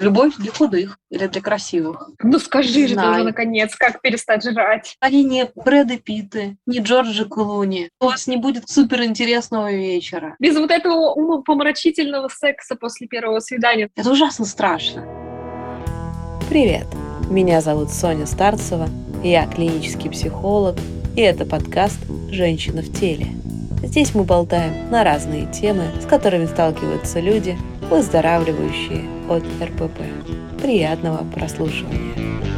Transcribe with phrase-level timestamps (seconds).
[0.00, 2.08] Любовь для худых или для красивых?
[2.22, 4.96] Ну скажи же ты уже наконец, как перестать жрать?
[4.98, 7.90] Они не Брэды Питты, не Джорджи Клуни.
[8.00, 10.36] У вас не будет суперинтересного вечера.
[10.38, 13.90] Без вот этого умопомрачительного секса после первого свидания.
[13.94, 15.04] Это ужасно страшно.
[16.48, 16.86] Привет,
[17.28, 18.88] меня зовут Соня Старцева,
[19.22, 20.76] я клинический психолог,
[21.14, 23.26] и это подкаст «Женщина в теле».
[23.82, 27.58] Здесь мы болтаем на разные темы, с которыми сталкиваются люди,
[27.90, 29.98] выздоравливающие от РПП.
[30.62, 32.49] Приятного прослушивания.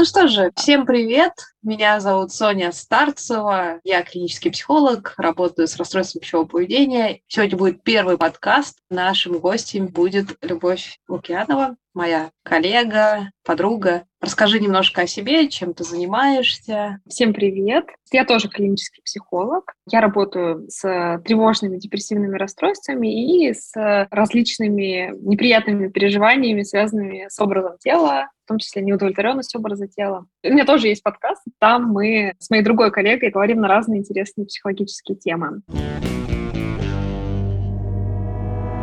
[0.00, 1.34] Ну что же, всем привет!
[1.62, 7.20] Меня зовут Соня Старцева, я клинический психолог, работаю с расстройством пищевого поведения.
[7.26, 8.78] Сегодня будет первый подкаст.
[8.88, 14.04] Нашим гостем будет Любовь Лукьянова, моя коллега, подруга.
[14.22, 17.00] Расскажи немножко о себе, чем ты занимаешься.
[17.06, 17.84] Всем привет.
[18.10, 19.74] Я тоже клинический психолог.
[19.90, 20.80] Я работаю с
[21.26, 23.72] тревожными депрессивными расстройствами и с
[24.10, 30.26] различными неприятными переживаниями, связанными с образом тела, том числе неудовлетворенность образа тела.
[30.42, 31.42] У меня тоже есть подкаст.
[31.60, 35.62] Там мы с моей другой коллегой говорим на разные интересные психологические темы.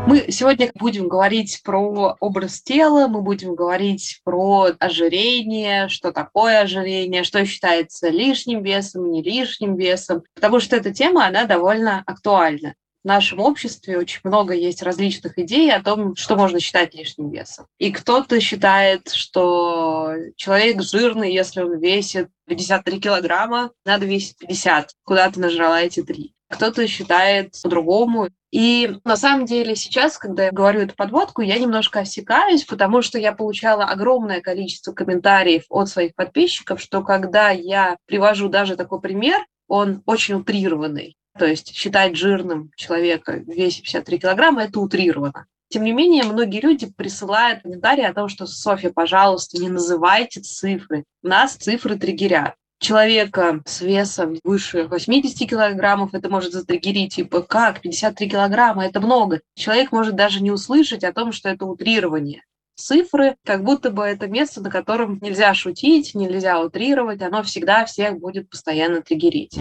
[0.07, 7.25] Мы сегодня будем говорить про образ тела, мы будем говорить про ожирение, что такое ожирение,
[7.25, 12.75] что считается лишним весом, не лишним весом, потому что эта тема, она довольно актуальна.
[13.07, 17.65] Нашем обществе очень много есть различных идей о том, что можно считать лишним весом.
[17.77, 24.89] И кто-то считает, что человек жирный, если он весит 53 килограмма, надо весить 50.
[25.05, 26.33] Куда ты нажрала эти три?
[26.49, 28.29] кто-то считает по-другому.
[28.51, 33.19] И на самом деле сейчас, когда я говорю эту подводку, я немножко осекаюсь, потому что
[33.19, 39.45] я получала огромное количество комментариев от своих подписчиков, что когда я привожу даже такой пример,
[39.67, 41.17] он очень утрированный.
[41.37, 45.45] То есть считать жирным человека в весе 53 килограмма– это утрировано.
[45.69, 51.03] Тем не менее, многие люди присылают комментарии о том, что «Софья, пожалуйста, не называйте цифры.
[51.21, 58.29] Нас цифры триггерят» человека с весом выше 80 килограммов, это может затриггерить, типа, как, 53
[58.29, 59.41] килограмма, это много.
[59.55, 62.43] Человек может даже не услышать о том, что это утрирование.
[62.75, 68.19] Цифры, как будто бы это место, на котором нельзя шутить, нельзя утрировать, оно всегда всех
[68.19, 69.57] будет постоянно триггерить.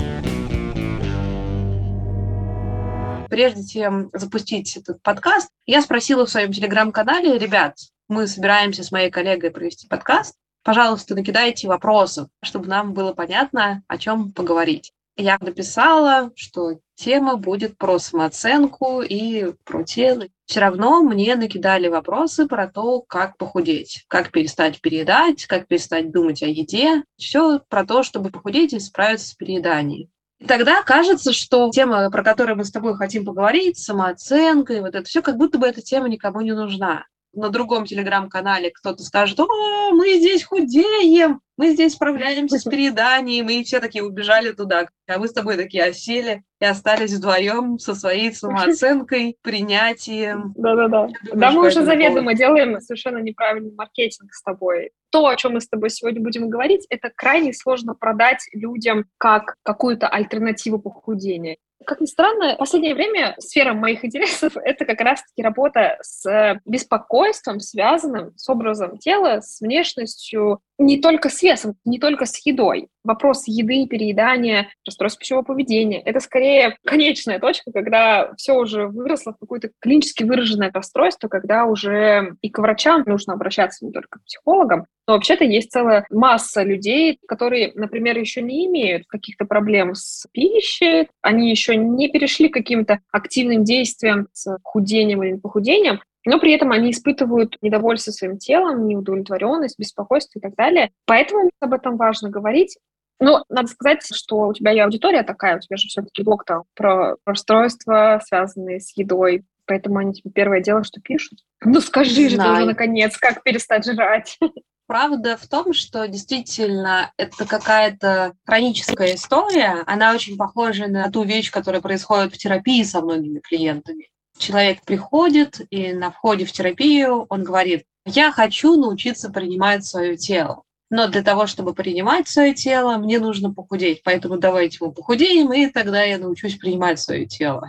[3.28, 7.76] Прежде чем запустить этот подкаст, я спросила в своем телеграм-канале, ребят,
[8.08, 13.98] мы собираемся с моей коллегой провести подкаст, пожалуйста, накидайте вопросов, чтобы нам было понятно, о
[13.98, 14.92] чем поговорить.
[15.16, 20.26] Я написала, что тема будет про самооценку и про тело.
[20.44, 26.42] Все равно мне накидали вопросы про то, как похудеть, как перестать переедать, как перестать думать
[26.42, 27.02] о еде.
[27.16, 30.10] Все про то, чтобы похудеть и справиться с перееданием.
[30.38, 34.94] И тогда кажется, что тема, про которую мы с тобой хотим поговорить, самооценка и вот
[34.94, 39.38] это все, как будто бы эта тема никому не нужна на другом телеграм-канале кто-то скажет,
[39.38, 39.46] о,
[39.92, 44.88] мы здесь худеем, мы здесь справляемся с перееданием, и все такие убежали туда.
[45.06, 50.54] А мы с тобой такие осели и остались вдвоем со своей самооценкой, принятием.
[50.56, 51.08] Да-да-да.
[51.34, 54.90] Да, мы уже заведомо делаем совершенно неправильный маркетинг с тобой.
[55.10, 59.56] То, о чем мы с тобой сегодня будем говорить, это крайне сложно продать людям как
[59.62, 61.56] какую-то альтернативу похудения.
[61.84, 67.60] Как ни странно, в последнее время сфера моих интересов— это как раз-таки работа с беспокойством,
[67.60, 72.88] связанным с образом тела, с внешностью, не только с весом, не только с едой.
[73.06, 79.38] Вопрос еды, переедания, расстройств пищевого поведения— это скорее конечная точка, когда все уже выросло в
[79.38, 84.86] какое-то клинически выраженное расстройство, когда уже и к врачам нужно обращаться не только к психологам,
[85.06, 91.08] но вообще-то есть целая масса людей, которые, например, еще не имеют каких-то проблем с пищей,
[91.22, 96.72] они еще не перешли к каким-то активным действиям с худением или похудением, но при этом
[96.72, 100.90] они испытывают недовольство своим телом, неудовлетворенность, беспокойство и так далее.
[101.06, 102.76] Поэтому об этом важно говорить.
[103.18, 106.64] Ну, надо сказать, что у тебя и аудитория такая, у тебя же все-таки блог там
[106.74, 111.38] про расстройства, связанные с едой, поэтому они тебе первое дело, что пишут.
[111.64, 114.38] Ну скажи же ты уже наконец, как перестать жрать.
[114.86, 119.82] Правда в том, что действительно это какая-то хроническая история.
[119.86, 124.10] Она очень похожа на ту вещь, которая происходит в терапии со многими клиентами.
[124.38, 130.62] Человек приходит, и на входе в терапию он говорит, я хочу научиться принимать свое тело.
[130.90, 134.02] Но для того, чтобы принимать свое тело, мне нужно похудеть.
[134.04, 137.68] Поэтому давайте мы похудеем, и тогда я научусь принимать свое тело.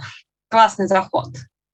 [0.50, 1.30] Классный заход.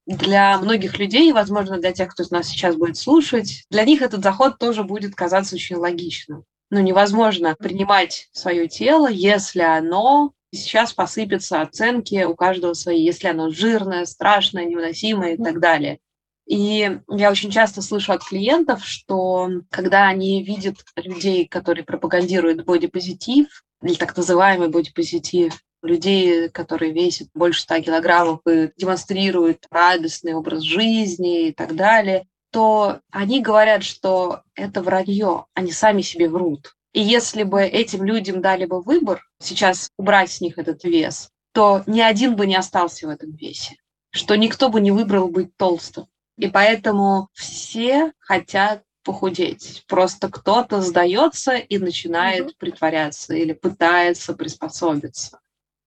[0.06, 4.58] Для многих людей, возможно, для тех, кто нас сейчас будет слушать, для них этот заход
[4.58, 6.44] тоже будет казаться очень логичным.
[6.70, 13.50] Но невозможно принимать свое тело, если оно сейчас посыпятся оценки у каждого свои, если оно
[13.50, 15.98] жирное, страшное, невыносимое и так далее.
[16.46, 23.64] И я очень часто слышу от клиентов, что когда они видят людей, которые пропагандируют бодипозитив,
[23.82, 31.48] или так называемый бодипозитив, людей, которые весят больше 100 килограммов и демонстрируют радостный образ жизни
[31.48, 36.74] и так далее, то они говорят, что это вранье, они сами себе врут.
[36.92, 41.82] И если бы этим людям дали бы выбор сейчас убрать с них этот вес, то
[41.86, 43.76] ни один бы не остался в этом весе,
[44.10, 46.06] что никто бы не выбрал быть толстым.
[46.36, 49.84] И поэтому все хотят похудеть.
[49.86, 52.58] Просто кто-то сдается и начинает mm-hmm.
[52.58, 55.40] притворяться или пытается приспособиться.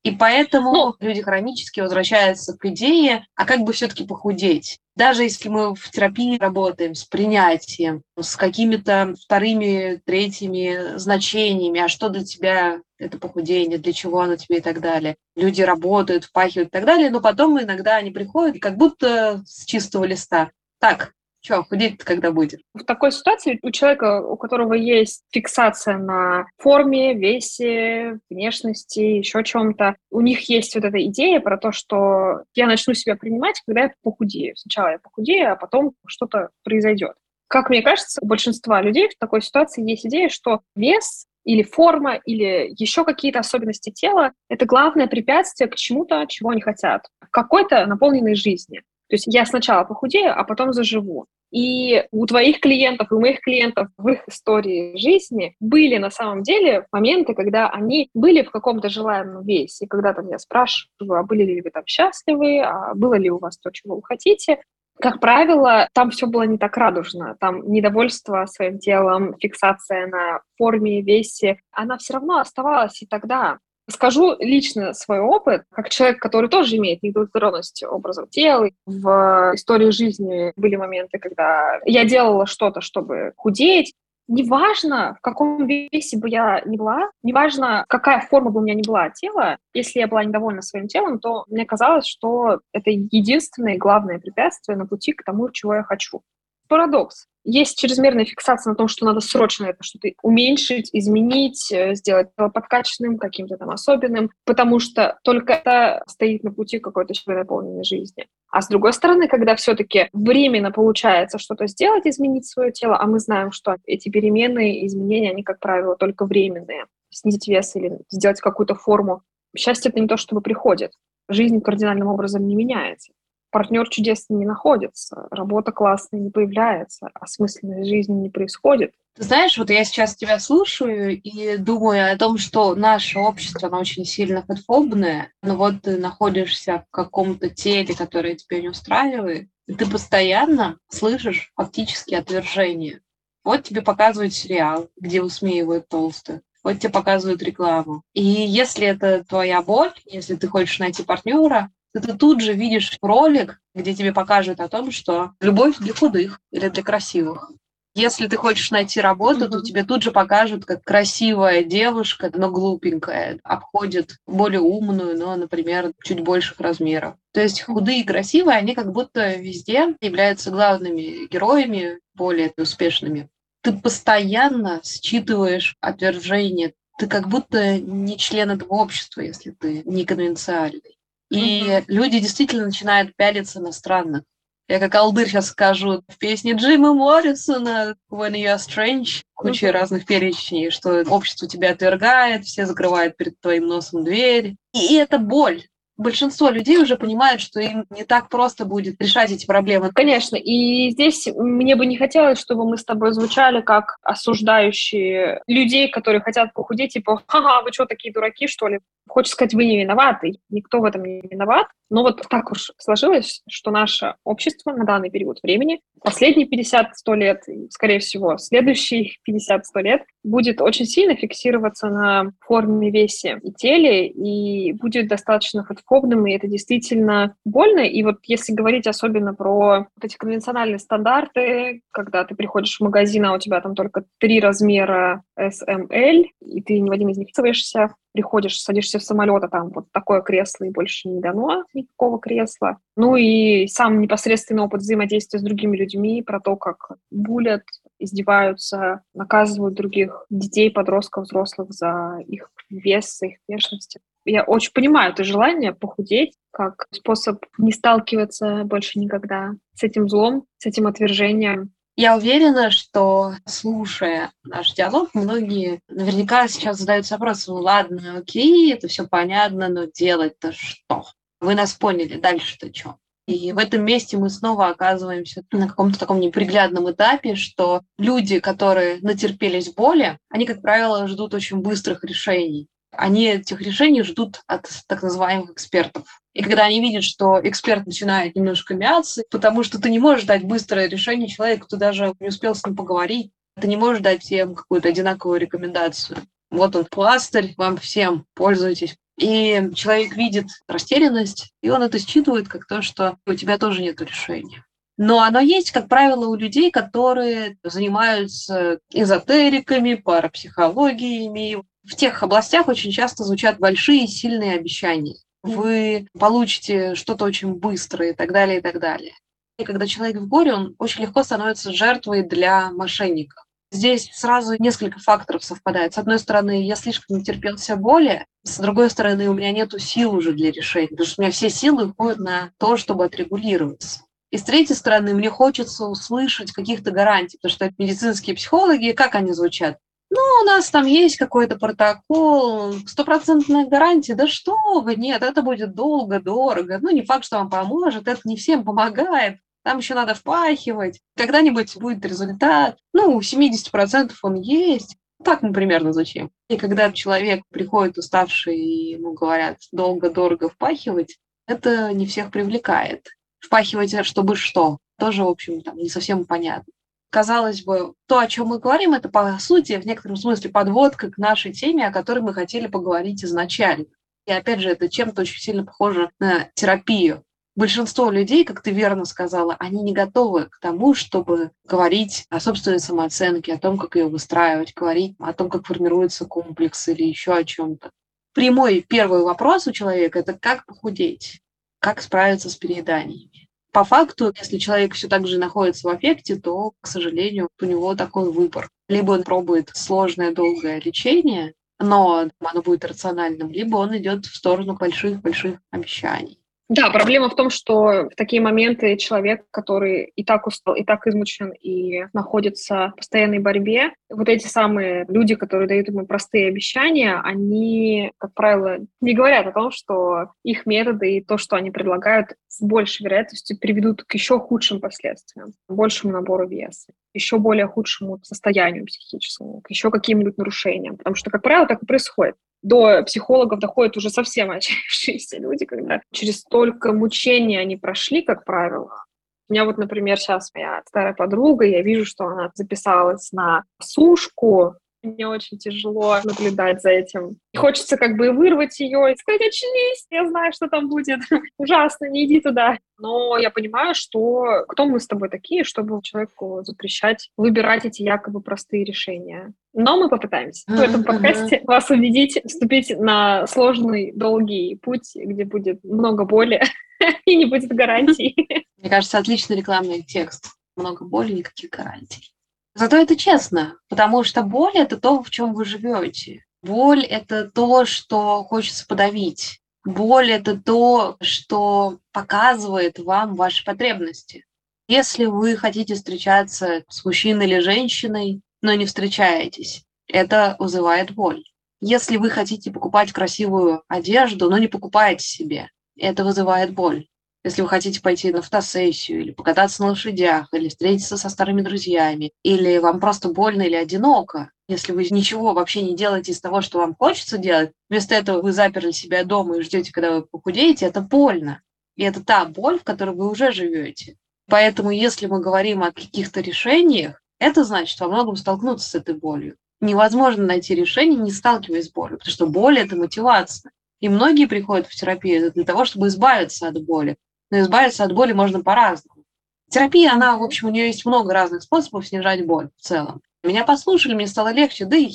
[0.04, 4.80] И поэтому ну, люди хронически возвращаются к идее, а как бы все-таки похудеть?
[4.96, 12.10] Даже если мы в терапии работаем с принятием, с какими-то вторыми, третьими значениями, а что
[12.10, 15.18] для тебя это похудение, для чего оно тебе и так далее.
[15.36, 20.06] Люди работают, впахивают и так далее, но потом иногда они приходят как будто с чистого
[20.06, 20.52] листа.
[20.80, 22.62] Так, что, худеть когда будет?
[22.74, 29.96] В такой ситуации у человека, у которого есть фиксация на форме, весе, внешности, еще чем-то,
[30.12, 33.94] у них есть вот эта идея про то, что я начну себя принимать, когда я
[34.04, 34.56] похудею.
[34.56, 37.14] Сначала я похудею, а потом что-то произойдет.
[37.48, 42.16] Как мне кажется, у большинства людей в такой ситуации есть идея, что вес или форма,
[42.16, 47.86] или еще какие-то особенности тела— это главное препятствие к чему-то, чего они хотят, к какой-то
[47.86, 48.84] наполненной жизни.
[49.10, 51.26] То есть я сначала похудею, а потом заживу.
[51.50, 56.44] И у твоих клиентов, и у моих клиентов в их истории жизни были на самом
[56.44, 59.86] деле моменты, когда они были в каком-то желаемом весе.
[59.86, 63.40] И когда там я спрашиваю, а были ли вы там счастливы, а было ли у
[63.40, 64.60] вас то, чего вы хотите,
[65.00, 67.36] как правило, там все было не так радужно.
[67.40, 73.60] Там недовольство своим телом, фиксация на форме, весе, она все равно оставалась и тогда.
[73.90, 78.70] Скажу лично свой опыт, как человек, который тоже имеет неудовлетворенность образом тела.
[78.86, 83.94] В истории жизни были моменты, когда я делала что-то, чтобы худеть.
[84.28, 88.86] Неважно, в каком весе бы я ни была, неважно, какая форма бы у меня ни
[88.86, 93.78] была тела, если я была недовольна своим телом, то мне казалось, что это единственное и
[93.78, 96.24] главное препятствие на пути к тому, чего я хочу.
[96.68, 102.28] Парадокс есть чрезмерная фиксация на том, что надо срочно это что-то уменьшить, изменить, э, сделать
[102.36, 108.28] подкачанным, каким-то там особенным, потому что только это стоит на пути какой-то наполненной жизни.
[108.52, 113.20] А с другой стороны, когда все-таки временно получается что-то сделать, изменить свое тело, а мы
[113.20, 116.86] знаем, что эти перемены, изменения, они, как правило, только временные.
[117.12, 119.22] Снизить вес или сделать какую-то форму.
[119.58, 120.92] Счастье— это не то, чтобы приходит.
[121.30, 123.14] Жизнь кардинальным образом не меняется
[123.52, 128.94] партнер чудесный не находится, работа классная не появляется, осмысленной жизни не происходит.
[129.16, 133.80] Ты знаешь, вот я сейчас тебя слушаю и думаю о том, что наше общество, оно
[133.80, 139.74] очень сильно подфобное, но вот ты находишься в каком-то теле, которое тебя не устраивает, и
[139.74, 143.02] ты постоянно слышишь фактически отвержение.
[143.44, 148.04] Вот тебе показывают сериал, где высмеивают толстых, вот тебе показывают рекламу.
[148.14, 153.60] И если это твоя боль, если ты хочешь найти партнера, ты тут же видишь ролик,
[153.74, 157.52] где тебе покажут о том, что любовь для худых или для красивых.
[157.98, 159.50] Если ты хочешь найти работу, mm-hmm.
[159.50, 165.94] то тебе тут же покажут, как красивая девушка, но глупенькая, обходит более умную, но, например,
[166.04, 167.16] чуть больших размеров.
[167.34, 173.30] То есть худые и красивые, они как будто везде являются главными героями, более успешными.
[173.62, 176.76] Ты постоянно считываешь отвержение.
[177.00, 180.97] Ты как будто не член этого общества, если ты не конвенциальный.
[181.30, 181.84] И mm-hmm.
[181.88, 184.24] люди действительно начинают пялиться на странных.
[184.70, 189.72] Я как алдыр сейчас скажу в песне Джима Моррисона «When You Are Strange» куча mm-hmm.
[189.72, 194.56] разных перечней, что общество тебя отвергает, все закрывают перед твоим носом дверь.
[194.74, 195.64] И это боль
[195.98, 199.92] большинство людей уже понимают, что им не так просто будет решать эти проблемы.
[199.92, 205.90] Конечно, и здесь мне бы не хотелось, чтобы мы с тобой звучали как осуждающие людей,
[205.90, 208.80] которые хотят похудеть, типа, ага, вы что, такие дураки, что ли?
[209.08, 211.68] Хочется сказать, вы не виноваты, никто в этом не виноват.
[211.90, 217.44] Но вот так уж сложилось, что наше общество на данный период времени, последние 50-100 лет,
[217.70, 224.74] скорее всего, следующие 50-100 лет, будет очень сильно фиксироваться на форме, весе и теле, и
[224.74, 227.80] будет достаточно фотофобным, и это действительно больно.
[227.80, 233.26] И вот если говорить особенно про вот эти конвенциональные стандарты, когда ты приходишь в магазин,
[233.26, 237.28] а у тебя там только три размера SML, и ты ни в один из них
[237.28, 242.20] вписываешься, приходишь, садишься в самолет, а там вот такое кресло, и больше не дано никакого
[242.20, 242.78] кресла.
[242.96, 247.64] Ну и сам непосредственный опыт взаимодействия с другими людьми, про то, как булят,
[248.00, 253.98] издеваются, наказывают других детей, подростков, взрослых за их вес, за их внешность.
[254.26, 260.46] Я очень понимаю это желание похудеть как способ не сталкиваться больше никогда с этим злом,
[260.58, 261.72] с этим отвержением.
[262.00, 268.88] Я уверена, что, слушая наш диалог, многие наверняка сейчас задаются вопросом, ну ладно, окей, это
[268.88, 271.08] все понятно, но делать-то что?
[271.42, 272.98] Вы нас поняли, дальше-то что?
[273.28, 279.00] И в этом месте мы снова оказываемся на каком-то таком неприглядном этапе, что люди, которые
[279.02, 282.68] натерпелись боли, они, как правило, ждут очень быстрых решений.
[282.98, 286.20] Они этих решений ждут от так называемых экспертов.
[286.34, 290.44] И когда они видят, что эксперт начинает немножко мяться, потому что ты не можешь дать
[290.44, 294.56] быстрое решение человеку, кто даже не успел с ним поговорить, ты не можешь дать всем
[294.56, 296.18] какую-то одинаковую рекомендацию.
[296.50, 298.96] Вот он пластырь, вам всем пользуйтесь.
[299.18, 304.02] И человек видит растерянность, и он это считывает как то, что у тебя тоже нет
[304.02, 304.64] решения.
[304.98, 311.64] Но оно есть, как правило, у людей, которые занимаются эзотериками, парапсихологиями.
[311.84, 315.16] В тех областях очень часто звучат большие, сильные обещания.
[315.44, 319.14] Вы получите что-то очень быстро и так далее, и так далее.
[319.60, 323.44] И когда человек в горе, он очень легко становится жертвой для мошенников.
[323.72, 325.94] Здесь сразу несколько факторов совпадает.
[325.94, 330.32] С одной стороны, я слишком натерпелся боли, с другой стороны, у меня нет сил уже
[330.32, 334.07] для решения, потому что у меня все силы уходят на то, чтобы отрегулироваться.
[334.32, 339.32] И с третьей стороны, мне хочется услышать каких-то гарантий, потому что медицинские психологи, как они
[339.34, 339.78] звучат?
[340.10, 344.16] Ну, у нас там есть какой-то протокол, стопроцентная гарантия.
[344.16, 346.80] Да что вы, нет, это будет долго, дорого.
[346.82, 351.76] Ну, не факт, что вам поможет, это не всем помогает там еще надо впахивать, когда-нибудь
[351.76, 352.78] будет результат.
[352.94, 354.96] Ну, у 70% он есть.
[355.22, 356.32] Так мы примерно зачем.
[356.50, 361.18] И когда человек приходит уставший, и ему говорят долго-дорого впахивать,
[361.48, 363.10] это не всех привлекает.
[363.40, 364.78] Впахивать, чтобы что?
[365.00, 366.72] Тоже, в общем, там не совсем понятно.
[367.10, 371.18] Казалось бы, то, о чем мы говорим, это, по сути, в некотором смысле подводка к
[371.18, 373.86] нашей теме, о которой мы хотели поговорить изначально.
[374.26, 377.24] И опять же, это чем-то очень сильно похоже на терапию
[377.58, 382.80] большинство людей, как ты верно сказала, они не готовы к тому, чтобы говорить о собственной
[382.80, 387.44] самооценке, о том, как ее выстраивать, говорить о том, как формируется комплекс или еще о
[387.44, 387.90] чем-то.
[388.34, 391.42] Прямой первый вопрос у человека– это как похудеть,
[391.88, 393.48] как справиться с перееданиями.
[393.72, 397.96] По факту, если человек все так же находится в аффекте, то, к сожалению, у него
[397.96, 398.70] такой выбор.
[398.90, 404.76] Либо он пробует сложное, долгое лечение, но оно будет рациональным, либо он идет в сторону
[404.76, 406.42] больших-больших обещаний.
[406.70, 411.08] Да, проблема в том, что в такие моменты человек, который и так устал, и так
[411.08, 417.22] измучен, и находится в постоянной борьбе, вот эти самые люди, которые дают ему простые обещания,
[417.24, 422.36] они, как правило, не говорят о том, что их методы и то, что они предлагают,
[422.50, 428.86] с большей вероятностью приведут к еще худшим последствиям, большему набору веса, еще более худшему состоянию
[428.86, 430.98] психическому, к еще каким-нибудь нарушениям.
[430.98, 436.02] Потому что, как правило, так и происходит до психологов доходят уже совсем отчаявшиеся люди, когда
[436.12, 439.04] через столько мучений они прошли, как правило.
[439.50, 444.76] У меня вот, например, сейчас моя старая подруга, я вижу, что она записалась на сушку,
[445.04, 447.38] мне очень тяжело наблюдать за этим.
[447.54, 451.20] И хочется как бы вырвать ее и сказать, очнись, я знаю, что там будет.
[451.58, 452.78] Ужасно, не иди туда.
[453.00, 458.42] Но я понимаю, что кто мы с тобой такие, чтобы человеку запрещать выбирать эти якобы
[458.42, 459.54] простые решения.
[459.74, 465.84] Но мы попытаемся в этом подкасте вас убедить вступить на сложный, долгий путь, где будет
[465.84, 466.62] много боли
[467.26, 468.36] и не будет гарантий.
[468.78, 470.48] Мне кажется, отличный рекламный текст.
[470.76, 472.32] Много боли, никаких гарантий.
[472.78, 476.46] Зато это честно, потому что боль– это то, в чем вы живете.
[476.62, 479.62] Боль– это то, что хочется подавить.
[479.84, 484.46] Боль– это то, что показывает вам ваши потребности.
[484.88, 491.44] Если вы хотите встречаться с мужчиной или женщиной, но не встречаетесь, это вызывает боль.
[491.82, 497.08] Если вы хотите покупать красивую одежду, но не покупаете себе, это вызывает боль.
[497.48, 502.34] Если вы хотите пойти на фотосессию, или покататься на лошадях, или встретиться со старыми друзьями,
[502.44, 506.80] или вам просто больно или одиноко, если вы ничего вообще не делаете из того, что
[506.80, 511.00] вам хочется делать, вместо этого вы заперли себя дома и ждете, когда вы похудеете, это
[511.00, 511.62] больно.
[511.96, 514.18] И это та боль, в которой вы уже живете.
[514.50, 519.56] Поэтому, если мы говорим о каких-то решениях, это значит во многом столкнуться с этой болью.
[519.80, 523.72] Невозможно найти решение, не сталкиваясь с болью, потому что боль– это мотивация.
[524.02, 527.16] И многие приходят в терапию для того, чтобы избавиться от боли
[527.50, 529.24] но избавиться от боли можно по-разному.
[529.70, 533.22] Терапия, она, в общем, у нее есть много разных способов снижать боль в целом.
[533.44, 535.12] Меня послушали, мне стало легче, да и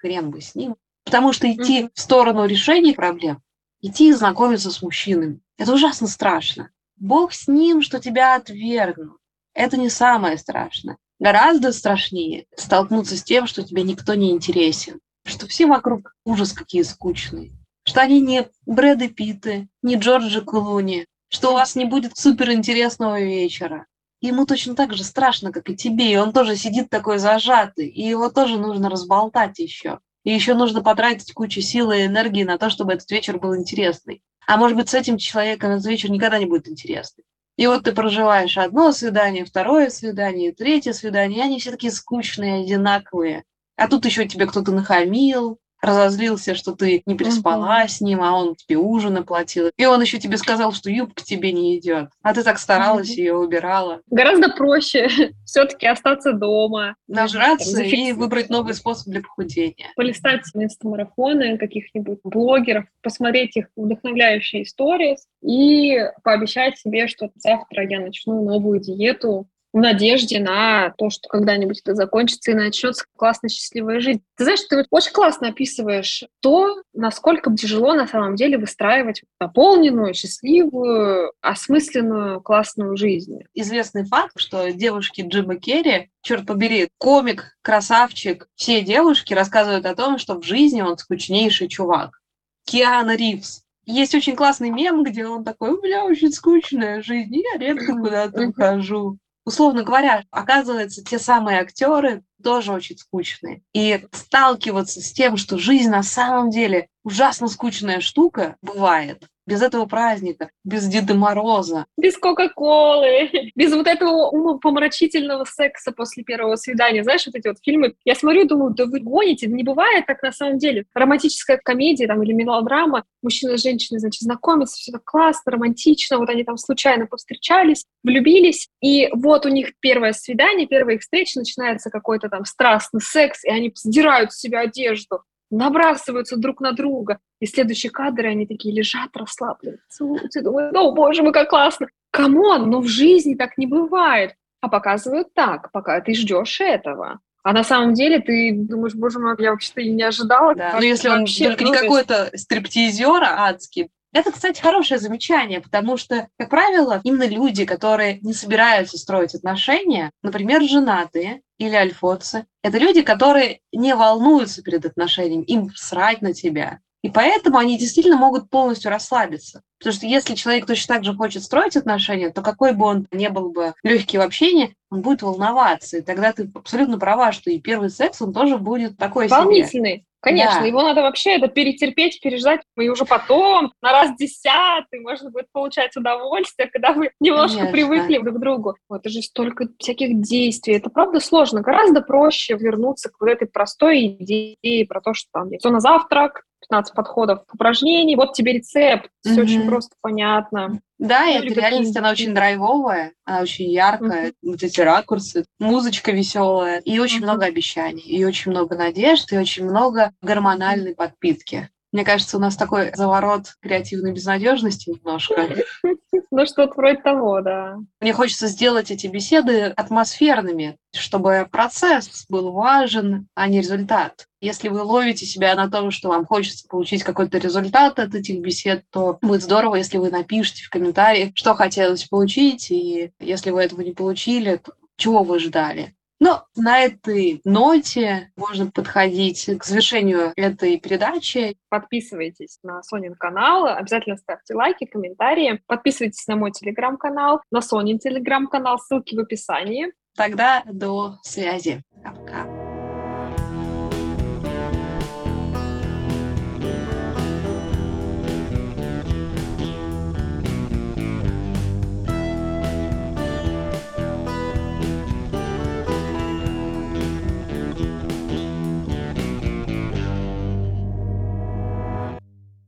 [0.00, 0.76] хрен бы с ним.
[1.04, 3.42] Потому что идти в сторону решения проблем,
[3.80, 6.70] идти и знакомиться с мужчинами, это ужасно страшно.
[6.96, 9.18] Бог с ним, что тебя отвергнут.
[9.54, 10.98] Это не самое страшное.
[11.18, 16.82] Гораздо страшнее столкнуться с тем, что тебе никто не интересен, что все вокруг ужас какие
[16.82, 17.52] скучные,
[17.84, 23.86] что они не Брэды Питты, не Джорджи Клуни, что у вас не будет суперинтересного вечера.
[24.20, 28.02] Ему точно так же страшно, как и тебе, и он тоже сидит такой зажатый, и
[28.02, 30.00] его тоже нужно разболтать еще.
[30.24, 34.22] И еще нужно потратить кучу сил и энергии на то, чтобы этот вечер был интересный.
[34.46, 37.24] А может быть, с этим человеком этот вечер никогда не будет интересный.
[37.56, 42.62] И вот ты проживаешь одно свидание, второе свидание, третье свидание, и они все такие скучные,
[42.62, 43.44] одинаковые.
[43.76, 47.88] А тут еще тебе кто-то нахамил, разозлился, что ты не переспала uh-huh.
[47.88, 49.70] с ним, а он тебе ужин оплатил.
[49.76, 52.10] И он еще тебе сказал, что юбка тебе не идет.
[52.22, 53.20] А ты так старалась, uh-huh.
[53.20, 54.00] ее убирала.
[54.10, 55.08] Гораздо проще
[55.44, 56.96] все-таки остаться дома.
[57.08, 59.88] Нажраться там, и выбрать новый способ для похудения.
[59.96, 68.44] Полистать инстамарафоны каких-нибудь блогеров, посмотреть их вдохновляющие истории и пообещать себе, что завтра я начну
[68.44, 74.22] новую диету, в надежде на то, что когда-нибудь это закончится и начнется классная счастливая жизнь.
[74.34, 80.14] Ты знаешь, ты вот очень классно описываешь то, насколько тяжело на самом деле выстраивать наполненную,
[80.14, 83.40] счастливую, осмысленную, классную жизнь.
[83.52, 90.16] Известный факт, что девушки Джима Керри, черт побери, комик, красавчик, все девушки рассказывают о том,
[90.16, 92.22] что в жизни он скучнейший чувак.
[92.64, 97.58] Киана Ривз, есть очень классный мем, где он такой, у меня очень скучная жизнь, я
[97.58, 103.62] редко куда-то ухожу условно говоря, оказывается, те самые актеры тоже очень скучные.
[103.72, 109.86] И сталкиваться с тем, что жизнь на самом деле ужасно скучная штука, бывает без этого
[109.86, 111.86] праздника, без Деда Мороза.
[111.96, 117.02] Без Кока-Колы, без вот этого умопомрачительного секса после первого свидания.
[117.04, 120.32] Знаешь, вот эти вот фильмы, я смотрю думаю, да вы гоните, не бывает так на
[120.32, 120.86] самом деле.
[120.94, 126.28] Романтическая комедия там или мелодрама, мужчина и женщина, значит, знакомятся, все так классно, романтично, вот
[126.28, 131.90] они там случайно повстречались, влюбились, и вот у них первое свидание, первая их встреча, начинается
[131.90, 137.18] какой-то там страстный секс, и они сдирают с себя одежду, набрасываются друг на друга.
[137.40, 141.88] И следующие кадры, они такие лежат расслабленные, целуются, ну, боже мой, как классно.
[142.10, 144.34] Come on, но в жизни так не бывает.
[144.60, 147.20] А показывают так, пока ты ждешь этого.
[147.42, 150.54] А на самом деле ты думаешь, боже мой, я вообще-то и не ожидала.
[150.54, 150.72] Да.
[150.74, 155.98] Ну, если он вообще, только ну, не какой-то стриптизер адский, это, кстати, хорошее замечание, потому
[155.98, 162.78] что, как правило, именно люди, которые не собираются строить отношения, например, женатые или альфонсы, это
[162.78, 166.80] люди, которые не волнуются перед отношениями, им срать на тебя.
[167.02, 169.62] И поэтому они действительно могут полностью расслабиться.
[169.78, 173.28] Потому что если человек точно так же хочет строить отношения, то какой бы он ни
[173.28, 175.98] был бы легкий в общении, он будет волноваться.
[175.98, 180.04] И тогда ты абсолютно права, что и первый секс, он тоже будет такой Волнительный.
[180.20, 180.66] Конечно, да.
[180.66, 185.96] его надо вообще это перетерпеть, переждать, и уже потом, на раз десятый, можно будет получать
[185.96, 187.72] удовольствие, когда вы немножко Конечно.
[187.72, 188.76] привыкли друг к другу.
[188.88, 190.74] Вот, это же столько всяких действий.
[190.74, 191.60] Это правда сложно.
[191.60, 196.42] Гораздо проще вернуться к вот этой простой идее про то, что там все на завтрак,
[196.68, 199.42] 15 подходов упражнений, вот тебе рецепт, все mm-hmm.
[199.42, 200.80] очень просто понятно.
[200.98, 204.34] Да, и эта реальность, она очень драйвовая, она очень яркая, mm-hmm.
[204.42, 207.22] вот эти ракурсы, музычка веселая, и очень mm-hmm.
[207.22, 211.68] много обещаний, и очень много надежд, и очень много гормональной подпитки.
[211.92, 215.48] Мне кажется, у нас такой заворот креативной безнадежности немножко.
[216.30, 217.78] Ну, что-то вроде того, да.
[218.00, 224.26] Мне хочется сделать эти беседы атмосферными, чтобы процесс был важен, а не результат.
[224.40, 228.84] Если вы ловите себя на том, что вам хочется получить какой-то результат от этих бесед,
[228.90, 233.80] то будет здорово, если вы напишите в комментариях, что хотелось получить, и если вы этого
[233.80, 235.94] не получили, то чего вы ждали.
[236.18, 241.56] Но на этой ноте можно подходить к завершению этой передачи.
[241.68, 245.62] Подписывайтесь на Сонин канал, обязательно ставьте лайки, комментарии.
[245.66, 249.92] Подписывайтесь на мой телеграм-канал, на Сонин телеграм-канал, ссылки в описании.
[250.16, 251.82] Тогда до связи.
[252.02, 252.65] Пока.